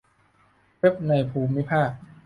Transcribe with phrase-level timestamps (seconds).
[0.79, 1.89] เว็บในภูมิภาค